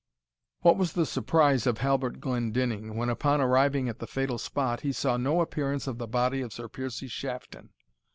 What 0.61 0.77
was 0.77 0.93
the 0.93 1.05
surprise 1.05 1.67
of 1.67 1.77
Halbert 1.77 2.19
Glendinning, 2.19 2.95
when, 2.95 3.07
upon 3.07 3.39
arriving 3.39 3.87
at 3.87 3.99
the 3.99 4.07
fatal 4.07 4.39
spot, 4.39 4.81
he 4.81 4.91
saw 4.91 5.15
no 5.15 5.41
appearance 5.41 5.85
of 5.85 5.99
the 5.99 6.07
body 6.07 6.41
of 6.41 6.51
Sir 6.51 6.67
Piercie 6.67 7.07
Shafton! 7.07 7.69